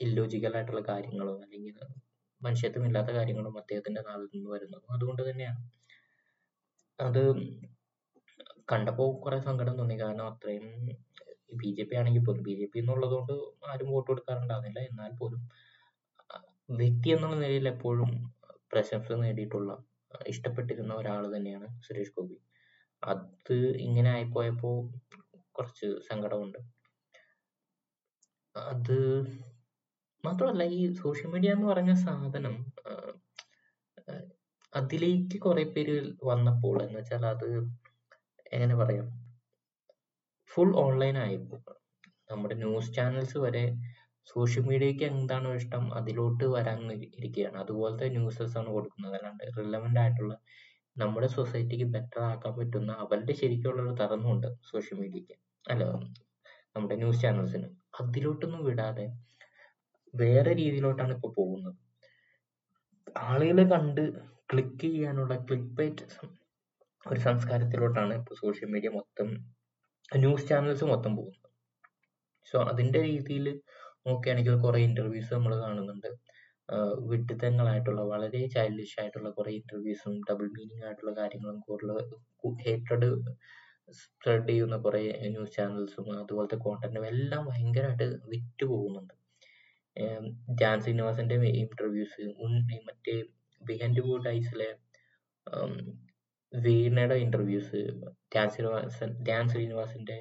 ഇല്ലോജിക്കൽ 0.00 0.54
ആയിട്ടുള്ള 0.58 0.82
കാര്യങ്ങളും 0.90 1.36
അല്ലെങ്കിൽ 1.44 1.76
മനുഷ്യത്വമില്ലാത്ത 2.40 3.10
കാര്യങ്ങളും 3.18 3.54
അദ്ദേഹത്തിന്റെ 3.58 4.02
നാളിൽ 4.08 4.28
നിന്ന് 4.34 4.50
വരുന്നതും 4.54 4.92
അതുകൊണ്ട് 4.96 5.22
തന്നെയാണ്. 5.28 5.60
അത് 6.98 7.22
കണ്ടപ്പോൾ 8.68 9.10
കുറെ 9.24 9.38
സങ്കടം 9.40 9.74
തോന്നി. 9.78 9.96
കാരണം 9.96 10.26
അത്രയും 10.26 10.66
ബി 11.60 11.68
ജെ 11.78 11.84
പി 11.84 11.94
ആണെങ്കിൽ 11.96 12.22
പോലും 12.24 12.42
ബി 12.42 12.54
ജെ 12.60 12.66
പി 12.72 12.78
എന്നുള്ളത് 12.78 13.14
കൊണ്ട് 13.14 13.34
ആരും 13.68 13.90
വോട്ട് 13.90 14.08
കൊടുക്കാറുണ്ടാകുന്നില്ല 14.10 14.80
എന്നാൽ 14.90 15.12
പോലും 15.20 15.42
വ്യക്തി 16.68 17.08
എന്നുള്ള 17.10 17.36
നിലയിൽ 17.36 17.66
എപ്പോഴും 17.68 18.10
പ്രശംസ 18.72 19.18
നേടിയിട്ടുള്ള 19.22 19.72
ഇഷ്ടപ്പെട്ടിരുന്ന 20.26 20.92
ഒരാൾ 20.94 21.22
തന്നെയാണ് 21.36 21.66
സുരേഷ് 21.86 22.14
ഗോപി. 22.16 22.36
അത് 23.02 23.54
ഇങ്ങനെ 23.78 24.08
ആയിപ്പോയപ്പോ 24.10 24.70
കുറച്ച് 25.54 25.88
സങ്കടമുണ്ട്. 26.08 26.58
അത് 28.54 28.96
മാത്രമല്ല 30.24 30.64
ഈ 30.78 30.82
സോഷ്യൽ 30.94 31.28
മീഡിയ 31.32 31.50
എന്ന് 31.52 31.66
പറഞ്ഞ 31.66 31.92
സാധനം 32.04 32.54
അതിലേക്ക് 34.72 35.36
കുറെ 35.38 35.64
പേര് 35.74 35.96
വന്നപ്പോൾ 36.22 36.76
എന്ന് 36.82 36.98
വെച്ചാൽ 36.98 37.24
അത് 37.26 37.48
എങ്ങനെ 38.52 38.74
പറയാം? 38.74 39.06
ഫുൾ 40.50 40.72
ഓൺലൈൻ 40.76 41.16
ആയിപ്പോ 41.18 41.56
നമ്മുടെ 42.30 42.54
ന്യൂസ് 42.54 42.92
ചാനൽസ് 42.94 43.38
വരെ 43.38 43.64
സോഷ്യൽ 44.26 44.64
മീഡിയക്ക് 44.64 45.04
എന്താണോ 45.04 45.54
ഇഷ്ടം 45.54 45.84
അതിലോട്ട് 45.98 46.44
വരാൻ 46.44 46.78
ഇരിക്കുകയാണ്. 47.18 47.58
അതുപോലത്തെ 47.58 48.06
ന്യൂസസ് 48.08 48.56
ആണ് 48.58 48.68
കൊടുക്കുന്നത്. 48.68 49.14
അല്ലാണ്ട് 49.14 49.44
റിലവന്റ് 49.58 50.00
ആയിട്ടുള്ള 50.00 50.34
നമ്മുടെ 50.96 51.26
സൊസൈറ്റിക്ക് 51.26 51.84
ബെറ്റർ 51.84 52.20
ആക്കാൻ 52.22 52.52
പറ്റുന്ന 52.58 52.92
അവരുടെ 53.04 53.32
ശരിക്കുള്ള 53.32 53.80
ഒരു 53.82 53.94
തറന്നുണ്ട് 54.02 54.48
സോഷ്യൽ 54.70 54.98
മീഡിയക്ക് 55.00 55.34
അല്ല 55.64 55.84
നമ്മുടെ 56.76 56.96
ന്യൂസ് 56.96 57.22
ചാനൽസിന് 57.22 57.68
അതിലോട്ടൊന്നും 58.00 58.64
വിടാതെ 58.64 59.06
വേറെ 60.14 60.52
രീതിയിലോട്ടാണ് 60.52 61.12
ഇപ്പൊ 61.12 61.28
പോകുന്നത്. 61.28 61.78
ആളുകളെ 63.26 63.64
കണ്ട് 63.64 64.02
ക്ലിക്ക് 64.52 64.86
ചെയ്യാനുള്ള 64.94 65.34
ക്ലിക്ക് 65.46 65.72
ബൈറ്റ് 65.78 66.04
ഒരു 67.12 67.20
സംസ്കാരത്തിലോട്ടാണ് 67.20 68.14
ഇപ്പൊ 68.14 68.34
സോഷ്യൽ 68.34 68.68
മീഡിയ 68.70 68.88
മൊത്തം 68.88 69.28
ന്യൂസ് 70.16 70.48
ചാനൽസ് 70.48 70.84
മൊത്തം 70.84 71.16
പോകുന്നത്. 71.16 71.50
സോ 72.46 72.58
അതിന്റെ 72.62 73.00
രീതിയിൽ 73.02 73.46
നോക്കുകയാണെങ്കിൽ 74.06 74.56
കുറെ 74.56 74.80
ഇന്റർവ്യൂസ് 74.80 75.34
നമ്മൾ 75.34 75.52
കാണുന്നുണ്ട്. 75.56 76.08
വിഡ്ഢിത്തങ്ങളായിട്ടുള്ള 77.10 78.02
വളരെ 78.02 78.46
ചൈൽഡിഷ് 78.46 79.00
ആയിട്ടുള്ള 79.00 79.30
കുറെ 79.30 79.50
ഇന്റർവ്യൂസും 79.50 80.14
ഡബിൾ 80.30 80.46
മീനിങ് 80.46 80.84
ആയിട്ടുള്ള 80.84 81.12
കാര്യങ്ങളും 81.12 81.60
കൂടുതൽ 81.60 81.98
ഹേറ്റഡ് 82.66 83.08
സ്പ്രെഡ് 83.92 84.48
ചെയ്യുന്ന 84.48 84.76
കുറെ 84.76 85.02
ന്യൂസ് 85.30 85.54
ചാനൽസും 85.56 86.06
അതുപോലത്തെ 86.20 86.56
കോണ്ടന്റും 86.56 87.06
എല്ലാം 87.06 87.46
ഭയങ്കരമായിട്ട് 87.46 88.06
വിറ്റ് 88.26 88.64
പോകുന്നുണ്ട്. 88.64 89.14
ജാൻ 90.60 90.80
ശ്രീനിവാസന്റെ 90.80 91.34
ഇന്റർവ്യൂസ് 91.34 92.24
മറ്റേ 92.88 93.14
ബിഹൈൻഡ് 93.60 94.00
ഗുഡ് 94.00 94.28
ഐസിലെ 94.28 94.70
വീണയുടെ 96.64 97.16
interviews 97.24 97.80
Dhyan 98.32 98.48
Sreenivasan 98.52 99.10
Dhyan 99.28 99.44
ശ്രീനിവാസിന്റെ 99.52 100.16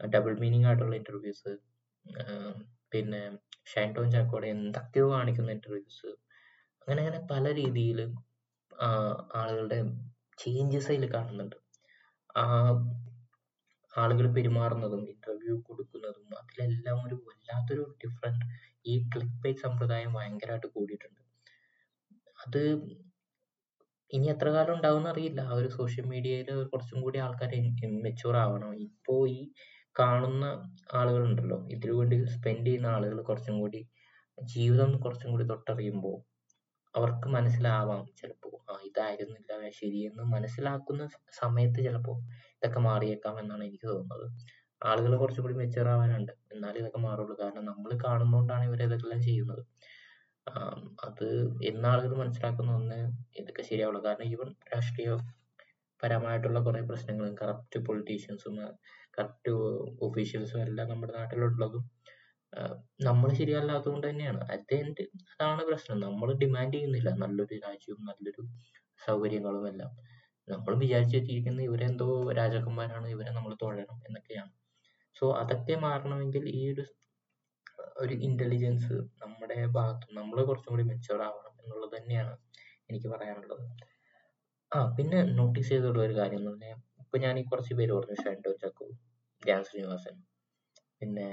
double 0.00 0.32
meaning 0.42 0.66
ആയിട്ടുള്ള 0.66 0.94
ഇന്റർവ്യൂസ് 1.00 1.52
പിന്നെ 2.92 3.22
ഷൈൻ 3.72 3.90
ചാക്കോടെ 4.14 4.48
എന്തൊക്കെയോ 4.56 5.06
കാണിക്കുന്ന 5.14 5.50
ഇന്റർവ്യൂസ് 5.58 6.10
അങ്ങനെ 6.82 7.00
അങ്ങനെ 7.02 7.20
പല 7.32 7.44
രീതിയിൽ 7.60 7.98
ആളുകളുടെ 9.40 9.78
ചേഞ്ചസ് 10.38 10.88
അതിൽ 10.92 11.04
കാണുന്നുണ്ട്. 11.14 11.56
ആ 12.36 12.44
ആളുകൾ 13.92 14.26
പെരുമാറുന്നതും 14.36 15.02
ഇന്റർവ്യൂ 15.12 15.54
കൊടുക്കുന്നതും 15.68 16.26
അതിലെല്ലാം 16.40 16.98
ഒരു 17.06 17.16
വല്ലാത്തൊരു 17.26 17.84
ഡിഫറെന്റ് 18.02 18.46
ഈ 18.86 18.94
ക്ലിക്ക് 19.12 19.40
ബൈറ്റ് 19.44 19.62
സമ്പ്രദായം 19.64 20.12
ഭയങ്കരമായിട്ട് 20.18 20.68
കൂടിയിട്ടുണ്ട്. 20.76 21.20
അത് 22.38 22.62
ഇനി 24.10 24.26
എത്ര 24.26 24.48
കാലം 24.50 24.72
ഉണ്ടാവും 24.74 25.04
അറിയില്ല. 25.06 25.40
ആ 25.40 25.52
ഒരു 25.52 25.68
സോഷ്യൽ 25.70 26.06
മീഡിയയിൽ 26.06 26.48
കുറച്ചും 26.72 26.98
കൂടി 27.02 27.18
ആൾക്കാർ 27.18 27.52
മെച്ചൂർ 28.06 28.36
ആവണം. 28.36 28.72
ഇപ്പോ 28.86 29.14
ഈ 29.28 29.40
കാണുന്ന 29.96 30.44
ആളുകൾ 30.94 31.22
ഉണ്ടല്ലോ 31.22 31.58
ഇതിനു 31.70 31.94
വേണ്ടി 31.98 32.16
സ്പെൻഡ് 32.34 32.66
ചെയ്യുന്ന 32.66 32.88
ആളുകൾ 32.88 33.18
കുറച്ചും 33.22 33.56
കൂടി 33.60 33.80
ജീവിതം 34.38 34.90
കുറച്ചും 34.96 35.30
കൂടി 35.30 35.44
തൊട്ടറിയുമ്പോൾ 35.44 36.16
അവർക്ക് 36.94 37.28
മനസ്സിലാവാം 37.28 38.04
ചിലപ്പോ 38.20 38.48
ആ 38.68 38.76
ഇതായിരുന്നില്ല 38.88 39.50
ശരിയെന്ന് 39.78 40.24
മനസ്സിലാക്കുന്ന 40.34 41.02
സമയത്ത് 41.40 41.80
ചിലപ്പോ 41.86 42.14
ഇതൊക്കെ 42.56 42.80
മാറിയേക്കാം 42.80 43.34
എന്നാണ് 43.40 43.62
എനിക്ക് 43.64 43.88
തോന്നുന്നത്. 43.88 44.26
ആളുകൾ 44.82 45.12
കുറച്ചും 45.16 45.44
കൂടി 45.44 45.54
മെച്ചൂർ 45.54 45.88
ആവാനുണ്ട്. 45.88 46.32
എന്നാലേ 46.52 46.78
ഇതൊക്കെ 46.78 47.00
മാറുള്ളൂ. 47.00 47.34
കാരണം 47.42 47.64
നമ്മൾ 47.64 47.90
കാണുന്നോണ്ടാണ് 48.06 48.64
ഇവർ 48.64 48.80
ചെയ്യുന്നത്. 49.22 49.62
അത് 51.06 51.26
ഇന്നാളുകൾ 51.62 52.12
മനസ്സിലാക്കുന്ന 52.16 52.70
ഒന്ന് 52.74 52.98
ഇതൊക്കെ 53.38 53.62
ശരിയാവുള്ളൂ 53.62 54.00
കാരണം 54.04 54.28
ഈവൻ 54.32 54.48
രാഷ്ട്രീയ 54.72 55.10
പരമായിട്ടുള്ള 56.00 56.58
കുറെ 56.60 56.80
പ്രശ്നങ്ങളും 56.90 57.34
കറപ്റ്റ് 57.42 57.78
പൊളിറ്റീഷ്യൻസും 57.86 58.54
കറപ്റ്റ് 59.18 59.52
ഒഫീഷ്യൽസും 60.06 60.60
എല്ലാം 60.62 60.86
നമ്മുടെ 60.88 61.12
നാട്ടിലുള്ളതും 61.12 61.84
നമ്മൾ 63.00 63.28
ശരിയല്ലാത്തത് 63.34 63.90
കൊണ്ട് 63.92 64.06
തന്നെയാണ്. 64.10 64.40
അറ്റ് 64.54 64.76
അതാണ് 65.32 65.62
പ്രശ്നം. 65.68 65.98
നമ്മൾ 66.00 66.28
ഡിമാൻഡ് 66.34 66.74
ചെയ്യുന്നില്ല. 66.76 67.10
നല്ലൊരു 67.22 67.56
രാജ്യവും 67.66 68.02
നല്ലൊരു 68.04 68.42
സൗകര്യങ്ങളും 69.06 69.64
എല്ലാം. 69.68 69.92
നമ്മൾ 70.48 70.74
വിചാരിച്ചു 70.76 71.16
വെച്ചിരിക്കുന്നത് 71.18 71.64
ഇവരെന്തോ 71.68 72.08
രാജാക്കന്മാരാണ് 72.32 73.08
ഇവരെ 73.08 73.32
നമ്മൾ 73.38 73.52
തൊഴണം 73.62 73.98
എന്നൊക്കെയാണ്. 74.08 74.52
സോ 75.16 75.26
അതൊക്കെ 75.42 75.74
മാറണമെങ്കിൽ 75.86 76.44
ഈ 76.56 76.62
ഒരു 76.72 76.84
ഒരു 77.96 78.14
ഇന്റലിജൻസ് 78.28 78.94
നമ്മുടെ 79.22 79.56
ഭാഗത്ത് 79.68 80.16
നമ്മൾ 80.16 80.38
കുറച്ചും 80.44 80.72
കൂടി 80.72 80.82
മെച്ചുവർ 80.82 81.22
ആവണം 81.22 81.54
എന്നുള്ളത് 81.62 81.94
തന്നെയാണ് 81.96 82.34
എനിക്ക് 82.88 83.08
പറയാനുള്ളത്. 83.08 83.64
ആ 84.72 84.78
പിന്നെ 84.96 85.18
നോട്ടീസ് 85.38 85.68
ചെയ്തിട്ടുള്ള 85.68 86.02
ഒരു 86.02 86.16
കാര്യം 86.16 86.40
എന്ന് 86.40 86.50
പറഞ്ഞാൽ 86.50 86.78
ഇപ്പൊ 87.02 87.18
ഞാൻ 87.18 87.38
ഈ 87.38 87.44
കുറച്ച് 87.44 87.74
പേര് 87.74 87.92
പറഞ്ഞു 87.92 88.16
ഷൈൻഡോ 88.24 88.52
ചക്കു 88.52 88.86
ധ്യാൻ 89.42 89.62
ശ്രീനിവാസൻ 89.64 90.16
പിന്നെ 91.00 91.26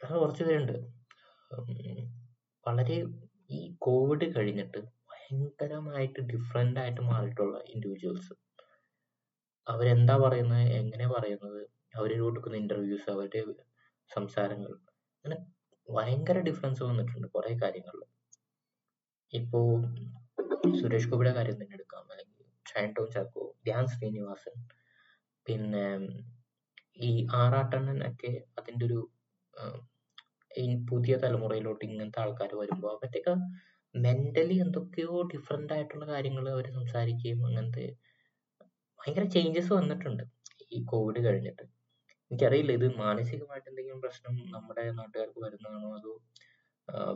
കുറച്ച് 0.00 0.44
പേരുണ്ട്. 0.44 0.76
വളരെ 2.66 2.96
ഈ 3.50 3.60
കോവിഡ് 3.78 4.26
കഴിഞ്ഞിട്ട് 4.36 4.80
ഭയങ്കരമായിട്ട് 5.10 6.20
ഡിഫറെന്റ് 6.32 6.80
ആയിട്ട് 6.80 7.00
മാറിയിട്ടുള്ള 7.00 7.56
ഇൻഡിവിജ്വൽസ് 7.72 8.34
അവരെന്താ 9.66 10.14
പറയുന്നത് 10.16 10.68
എങ്ങനെ 10.78 11.06
പറയുന്നത് 11.08 11.60
അവർ 11.98 12.10
കൊടുക്കുന്ന 12.20 12.56
ഇന്റർവ്യൂസ് 12.56 13.08
അവരുടെ 13.10 13.40
സംസാരങ്ങൾ 14.10 14.72
അങ്ങനെ 15.24 15.36
ഭയങ്കര 15.88 16.38
ഡിഫറൻസ് 16.48 16.82
വന്നിട്ടുണ്ട് 16.88 17.26
കുറെ 17.34 17.52
കാര്യങ്ങളിൽ 17.62 18.04
ഇപ്പോ 19.32 19.58
സുരേഷ് 20.80 21.08
ഗോപിയുടെ 21.10 21.32
കാര്യം 21.38 21.56
തന്നെ 21.60 21.74
എടുക്കാം. 21.78 22.04
അല്ലെങ്കിൽ 22.12 22.36
ഷൈൻ 22.66 22.90
ടോം 22.96 23.08
ചാക്കോ 23.14 23.42
ധ്യാൻ 23.66 23.84
ശ്രീനിവാസൻ 23.92 24.56
പിന്നെ 25.46 25.84
ഈ 27.08 27.10
ആറാട്ടണ്ണൻ 27.40 27.98
ഒക്കെ 28.08 28.30
അതിന്റെ 28.58 28.84
ഒരു 28.88 29.00
ഈ 30.50 30.66
പുതിയ 30.90 31.14
തലമുറയിലോട്ട് 31.24 31.82
ഇങ്ങനത്തെ 31.88 32.20
ആൾക്കാർ 32.22 32.50
വരുമ്പോൾ 32.60 32.90
അവരുടെയൊക്കെ 32.94 33.34
മെന്റലി 33.94 34.56
എന്തൊക്കെയോ 34.64 35.14
ഡിഫറെന്റ് 35.32 35.74
ആയിട്ടുള്ള 35.76 36.04
കാര്യങ്ങൾ 36.12 36.44
അവർ 36.54 36.66
സംസാരിക്കുകയും 36.78 37.40
അങ്ങനത്തെ 37.48 37.86
ഭയങ്കര 39.00 39.26
ചേഞ്ചസ് 39.36 39.72
വന്നിട്ടുണ്ട് 39.78 40.24
ഈ 40.72 40.78
കോവിഡ് 40.92 41.20
കഴിഞ്ഞിട്ട്. 41.26 41.64
എനിക്കറിയില്ല. 42.30 42.72
ഇത് 42.72 42.86
മാനസികമായിട്ട് 42.96 43.68
എന്തെങ്കിലും 43.68 44.00
പ്രശ്നം 44.04 44.34
നമ്മുടെ 44.54 44.84
നാട്ടുകാർക്ക് 44.98 45.40
വരുന്നതാണോ? 45.44 45.88
അതോ 45.98 46.12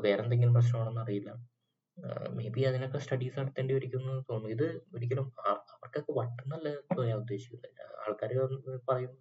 വേറെ 0.04 0.20
എന്തെങ്കിലും 0.24 0.54
പ്രശ്നമാണെന്ന് 0.54 1.02
അറിയില്ല. 1.04 1.30
മേ 2.36 2.46
ബി 2.54 2.62
അതിനൊക്കെ 2.68 2.98
സ്റ്റഡീസ് 2.98 3.36
നടത്തേണ്ടി 3.40 3.72
വരിക്കുന്നു 3.74 4.12
തോന്നുന്നു. 4.30 4.48
ഇത് 4.56 4.66
ഒരിക്കലും 4.94 5.26
അവർക്കൊക്കെ 5.50 6.12
വട്ടെന്നല്ല 6.20 6.68
ഞാൻ 7.10 7.18
ഉദ്ദേശിക്കുന്നത്. 7.24 7.70
ആൾക്കാർ 8.04 8.32
പറയും 8.90 9.12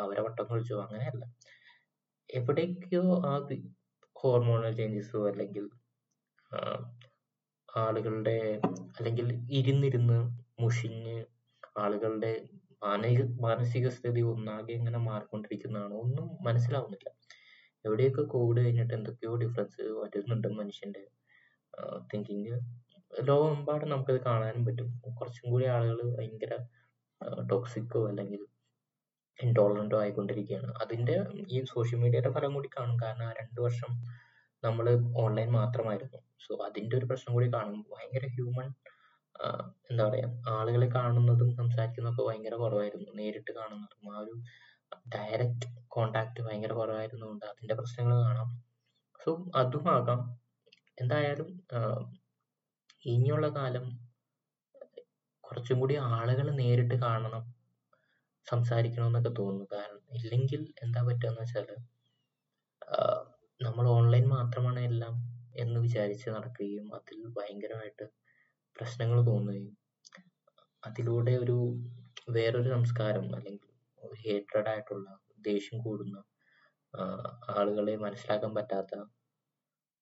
അവരെ 0.00 0.22
വട്ടം 0.26 0.44
കളിച്ചു 0.50 0.74
അങ്ങനെയല്ല. 0.84 1.24
എവിടേക്കോ 2.30 3.02
ആ 3.30 3.32
ഹോർമോണൽ 4.16 4.72
ചേഞ്ചസോ 4.80 5.20
അല്ലെങ്കിൽ 5.30 5.64
ആളുകളുടെ 7.68 8.36
അല്ലെങ്കിൽ 8.98 9.26
ഇരുന്നിരുന്ന് 9.58 10.18
മുഷിഞ്ഞ് 10.62 11.16
ആളുകളുടെ 11.78 12.32
മാനസിക 12.84 13.22
മാനസിക 13.40 13.88
സ്ഥിതി 13.88 14.20
ഒന്നാകെ 14.20 14.72
ഇങ്ങനെ 14.72 14.98
മാറിക്കൊണ്ടിരിക്കുന്നതാണ്. 14.98 15.94
ഒന്നും 15.94 16.28
മനസ്സിലാവുന്നില്ല. 16.46 17.08
എവിടെയൊക്കെ 17.84 18.22
കോവിഡ് 18.22 18.60
കഴിഞ്ഞിട്ട് 18.60 18.94
എന്തൊക്കെയോ 18.94 19.36
ഡിഫറൻസ് 19.36 19.82
വരുന്നുണ്ട് 19.82 20.48
മനുഷ്യന്റെ 20.48 21.02
തിങ്കിങ് 22.10 22.56
ലോകമെമ്പാടും 23.28 23.88
നമുക്കത് 23.88 24.20
കാണാനും 24.20 24.66
പറ്റും. 24.66 24.88
കുറച്ചും 25.20 25.46
കൂടി 25.52 25.66
ആളുകൾ 25.66 26.16
ഭയങ്കര 26.16 26.52
ടോക്സിക്കോ 27.50 28.08
അല്ലെങ്കിൽ 28.08 28.42
ഇൻടോളറന്റോ 29.38 30.00
ആയിക്കൊണ്ടിരിക്കുകയാണ്. 30.00 30.72
അതിന്റെ 30.82 31.14
ഈ 31.50 31.64
സോഷ്യൽ 31.64 31.98
മീഡിയയുടെ 32.00 32.30
ഫലം 32.30 32.54
കൂടി 32.54 32.68
കാണും. 32.68 32.96
കാരണം 33.04 33.26
ആ 33.28 33.32
രണ്ട് 33.40 33.60
വർഷം 33.60 33.90
നമ്മൾ 34.64 34.86
ഓൺലൈൻ 35.24 35.50
മാത്രമായിരുന്നു. 35.52 36.18
സോ 36.44 36.52
അതിന്റെ 36.68 36.94
ഒരു 36.96 37.06
പ്രശ്നം 37.06 37.32
കൂടി 37.34 37.48
കാണും. 37.54 37.80
ഭയങ്കര 37.92 38.26
ഹ്യൂമൻ 38.34 38.68
എന്താ 39.90 40.02
പറയാ 40.08 40.26
ആളുകളെ 40.48 40.88
കാണുന്നതും 40.88 41.48
സംസാരിക്കുന്നതൊക്കെ 41.56 42.22
ഭയങ്കര 42.28 42.54
കുറവായിരുന്നു. 42.54 43.08
നേരിട്ട് 43.14 43.52
കാണുന്നതും. 43.52 44.02
ആ 44.12 44.18
ഒരു 44.18 44.34
ഡയറക്റ്റ് 45.08 45.66
കോണ്ടാക്ട് 45.88 46.40
ഭയങ്കര 46.40 46.72
കുറവായിരുന്നുകൊണ്ട് 46.72 47.44
അതിന്റെ 47.46 47.74
പ്രശ്നങ്ങൾ 47.74 48.16
കാണാം 48.24 48.50
സോ 49.20 49.30
അതും 49.54 49.86
ആകാം. 49.88 50.20
എന്തായാലും 50.98 51.48
ഇനിയുള്ള 53.04 53.46
കാലം 53.48 53.86
കുറച്ചും 55.44 55.78
കൂടി 55.80 55.94
ആളുകൾ 56.12 56.46
നേരിട്ട് 56.52 56.96
കാണണം 57.02 57.44
സംസാരിക്കണം 58.46 59.06
എന്നൊക്കെ 59.06 59.32
തോന്നുന്നു. 59.40 59.66
കാരണം 59.72 60.02
ഇല്ലെങ്കിൽ 60.14 60.62
എന്താ 60.82 61.00
പറ്റുകയെന്ന് 61.02 61.42
വെച്ചാൽ 61.42 61.68
ആഹ് 62.92 63.22
നമ്മൾ 63.60 63.84
ഓൺലൈൻ 63.88 64.24
മാത്രമാണ് 64.28 64.80
എല്ലാം 64.80 65.14
എന്ന് 65.56 65.78
വിചാരിച്ച് 65.80 66.28
നടക്കുകയും 66.30 66.86
അതിൽ 66.94 67.18
ഭയങ്കരമായിട്ട് 67.36 68.06
പ്രശ്നങ്ങൾ 68.76 69.22
തോന്നുകയും 69.22 69.72
അതിലൂടെ 70.82 71.36
ഒരു 71.36 71.56
വേറൊരു 72.28 72.68
സംസ്കാരം 72.68 73.26
അല്ലെങ്കിൽ 73.36 73.68
ഹേറ്റഡ് 74.20 74.68
ആയിട്ടുള്ള 74.68 75.08
ദേഷ്യം 75.40 75.78
കൂടുന്ന 75.78 76.16
ആഹ് 76.94 77.28
ആളുകളെ 77.48 77.96
മനസ്സിലാക്കാൻ 77.96 78.54
പറ്റാത്ത 78.54 78.94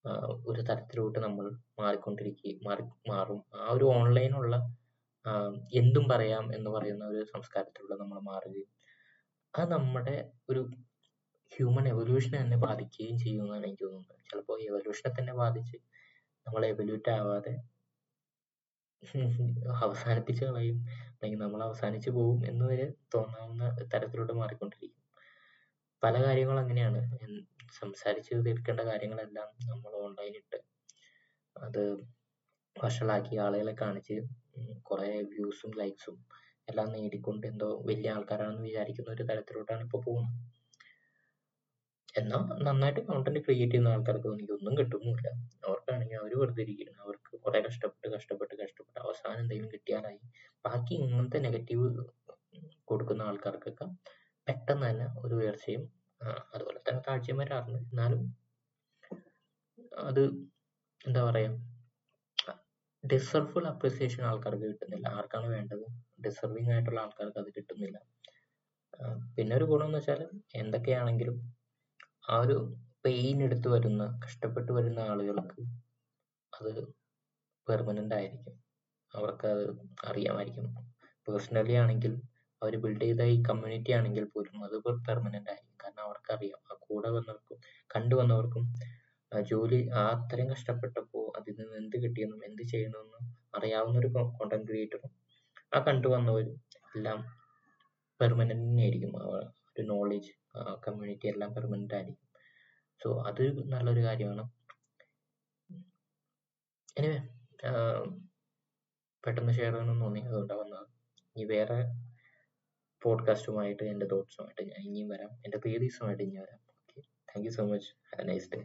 ആഹ് 0.05 0.35
ഒരു 0.47 0.61
തരത്തിലോട്ട് 0.61 1.19
നമ്മൾ 1.19 1.47
മാറിക്കൊണ്ടിരിക്കുക 1.79 2.67
മാറി 2.67 2.85
മാറും. 3.09 3.45
ആ 3.55 3.67
ഒരു 3.71 3.85
ഓൺലൈനുള്ള 3.85 4.55
ആഹ് 5.25 5.57
എന്തും 5.73 6.09
പറയാം 6.09 6.55
എന്ന് 6.55 6.71
പറയുന്ന 6.71 7.05
ഒരു 7.05 7.25
സംസ്കാരത്തിലൂടെ 7.25 7.97
നമ്മൾ 7.97 8.21
മാറുകയും 8.21 8.71
അത് 9.55 9.71
നമ്മുടെ 9.73 10.17
ഒരു 10.49 10.63
ഹ്യൂമൻ 11.53 11.89
എവല്യൂഷനെ 11.89 12.39
തന്നെ 12.43 12.57
ബാധിക്കുകയും 12.57 13.19
ചെയ്യുമെന്നാണ് 13.19 13.65
എനിക്ക് 13.67 13.85
തോന്നുന്നത്. 13.85 14.19
ചിലപ്പോൾ 14.31 14.59
എവല്യൂഷനെ 14.63 15.21
തന്നെ 15.21 15.33
ബാധിച്ച് 15.33 15.77
നമ്മൾ 16.47 16.67
എവല്യൂട്ട് 16.67 17.11
ആവാതെ 17.11 17.55
അവസാനിപ്പിച്ച് 19.85 20.45
കളയും. 20.45 20.79
അല്ലെങ്കിൽ 21.13 21.39
നമ്മൾ 21.39 21.61
അവസാനിച്ചു 21.63 22.11
പോകും 22.11 22.41
എന്ന് 22.47 22.65
വരെ 22.65 22.87
തോന്നാവുന്ന 23.15 23.65
തരത്തിലോട്ട് 23.93 24.33
മാറിക്കൊണ്ടിരിക്കും. 24.33 24.97
പല 26.03 26.15
കാര്യങ്ങളും 26.23 26.61
അങ്ങനെയാണ്. 26.61 27.01
സംസാരിച്ചു 27.81 28.35
തീർക്കേണ്ട 28.47 28.81
കാര്യങ്ങളെല്ലാം 28.81 29.49
നമ്മൾ 29.69 29.93
ഓൺലൈനിട്ട് 30.05 30.59
അത് 31.57 31.83
വഷളാക്കി 32.77 33.35
ആളുകളെ 33.37 33.75
കാണിച്ച് 33.75 34.17
ഉം 34.59 34.69
കുറെ 34.83 35.11
വ്യൂസും 35.33 35.73
ലൈക്സും 35.79 36.17
എല്ലാം 36.69 36.89
നേടിക്കൊണ്ട് 36.93 37.47
എന്തോ 37.47 37.69
വലിയ 37.89 38.11
ആൾക്കാരാണെന്ന് 38.11 38.65
വിചാരിക്കുന്ന 38.65 39.11
ഒരു 39.11 39.25
തരത്തിലോട്ടാണ് 39.31 39.83
ഇപ്പൊ 39.83 39.99
പോകുന്നത്. 40.01 40.37
എന്നാൽ 42.15 42.43
നന്നായിട്ട് 42.67 43.01
കോണ്ടന്റ് 43.09 43.41
ക്രിയേറ്റ് 43.45 43.73
ചെയ്യുന്ന 43.73 43.95
ആൾക്കാർക്ക് 43.95 44.29
എനിക്ക് 44.35 44.55
ഒന്നും 44.59 44.75
കിട്ടുന്നുമില്ല 44.79 45.29
അവർക്കാണെങ്കിൽ 45.67 46.17
അവർ 46.21 46.33
വെറുതെ 46.41 46.63
ഇരിക്കുന്നു. 46.65 46.95
അവർക്ക് 47.05 47.31
കുറെ 47.45 47.59
കഷ്ടപ്പെട്ട് 47.67 48.09
കഷ്ടപ്പെട്ട് 48.15 48.55
കഷ്ടപ്പെട്ട് 48.63 48.99
അവസാനം 49.07 49.41
എന്തെങ്കിലും 49.43 49.71
കിട്ടിയാലായി. 49.75 50.21
ബാക്കി 50.67 50.95
ഇങ്ങനത്തെ 51.05 51.41
നെഗറ്റീവ് 51.47 51.87
കൊടുക്കുന്ന 52.91 53.23
ആൾക്കാർക്കൊക്കെ 53.31 53.87
പെട്ടെന്ന് 54.47 54.87
തന്നെ 54.89 55.07
ഒരു 55.25 55.35
ഉയർച്ചയും 55.41 55.83
അതുപോലെ 56.55 56.79
തന്നെ 56.87 57.03
താഴ്ചയും 57.09 57.39
വരാറുണ്ട്. 57.43 57.81
എന്നാലും 57.93 58.23
അത് 60.09 60.23
എന്താ 61.01 61.21
പറയാ 61.29 61.51
ഡിസർവ്ഫുൾ 63.05 63.65
അപ്രിസിയേഷൻ 63.73 64.23
ആൾക്കാർക്ക് 64.31 64.67
കിട്ടുന്നില്ല. 64.73 65.07
ആർക്കാണ് 65.19 65.47
വേണ്ടത്? 65.57 65.85
ഡിസർവിങ് 66.27 66.73
ആയിട്ടുള്ള 66.75 66.99
ആൾക്കാർക്ക് 67.05 67.39
അത് 67.43 67.51
കിട്ടുന്നില്ല. 67.57 67.97
പിന്നെ 69.37 69.53
ഒരു 69.59 69.67
ഗുണം 69.71 69.87
എന്ന് 69.89 69.99
വെച്ചാൽ 69.99 70.21
എന്തൊക്കെയാണെങ്കിലും 70.63 71.37
ആ 72.31 72.37
ഒരു 72.41 72.57
പെയിൻ 73.05 73.37
എടുത്ത് 73.43 73.69
വരുന്ന 73.69 74.03
കഷ്ടപ്പെട്ട് 74.25 74.73
വരുന്ന 74.73 75.01
ആളുകൾക്ക് 75.13 75.63
അത് 76.53 76.73
പെർമനന്റ് 77.69 78.15
ആയിരിക്കും. 78.15 78.55
അവർക്ക് 79.15 79.47
അത് 79.47 79.65
അറിയാമായിരിക്കും. 80.09 80.67
പേഴ്സണലി 81.27 81.75
ആണെങ്കിൽ 81.83 82.13
അവർ 82.63 82.75
ബിൽഡ് 82.83 83.05
ചെയ്ത 83.05 83.23
ഈ 83.35 83.37
കമ്മ്യൂണിറ്റി 83.49 83.93
ആണെങ്കിൽ 83.93 84.25
പോലും 84.25 84.65
അത് 84.65 84.77
പെർമനന്റ് 85.09 85.51
ആയിരിക്കും. 85.51 85.77
കാരണം 85.85 86.03
അവർക്ക് 86.03 86.31
അറിയാം 86.37 86.61
ആ 86.73 86.77
കൂടെ 86.87 87.11
വന്നവർക്കും 87.11 87.59
കണ്ടു 87.97 88.15
വന്നവർക്കും 88.17 88.65
ജോലി 89.51 89.81
അത്രയും 90.03 90.49
കഷ്ടപ്പെട്ടപ്പോൾ 90.53 91.27
അതിൽ 91.39 91.55
നിന്ന് 91.61 91.77
എന്ത് 91.83 91.97
കിട്ടിയെന്നും 92.05 92.41
എന്ത് 92.49 92.63
ചെയ്യണമെന്നും 92.73 93.25
അറിയാവുന്ന 93.59 93.99
ഒരു 93.99 94.09
കോണ്ടന്റ് 94.39 94.67
ക്രിയേറ്ററും 94.71 95.13
ആ 95.77 95.81
കണ്ടു 95.89 96.09
വന്നവരും 96.09 96.57
എല്ലാം 96.97 97.19
പെർമനന്റ് 98.21 98.65
തന്നെയായിരിക്കും. 98.65 99.13
ആ 99.23 99.27
ഒരു 99.71 99.83
നോളേജ് 99.93 100.33
കമ്മ്യൂണിറ്റി 100.87 101.27
എല്ലാം 101.29 101.51
പെർമനന്റ് 101.55 101.95
ആയിരിക്കും. 101.95 102.20
സോ 103.03 103.23
അത് 103.27 103.73
നല്ലൊരു 103.73 104.01
കാര്യമാണ്. 104.01 104.45
എനിവേ 106.99 107.19
പെട്ടെന്ന് 109.25 109.53
ഷെയർ 109.53 109.73
ചെയ്യണമെന്ന് 109.73 110.05
തോന്നി. 110.05 110.21
അതുകൊണ്ടാണ് 110.21 110.61
വന്നത്. 110.61 110.87
ഇനി 111.37 111.45
വേറെ 111.45 111.79
പോഡ്കാസ്റ്റുമായിട്ട് 113.03 113.83
എന്റെ 113.83 114.07
തോട്ട്സുമായിട്ട് 114.07 114.63
ഞാൻ 114.63 114.87
ഇനിയും 114.87 115.09
വരാം. 115.09 115.31
എന്റെ 115.45 115.59
തിയറീസുമായിട്ട് 115.59 116.23
ഇനി 116.23 116.37
വരാം. 116.37 116.61
Okay 116.69 117.01
thank 117.01 117.47
you 117.47 117.51
so 117.51 117.65
much 117.67 117.87
have 117.87 118.23
a 118.23 118.29
nice 118.33 118.51
day 118.55 118.61